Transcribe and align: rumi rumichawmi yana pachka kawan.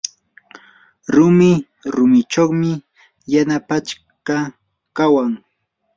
rumi 1.13 1.51
rumichawmi 1.95 2.71
yana 3.33 3.57
pachka 3.67 4.37
kawan. 4.97 5.31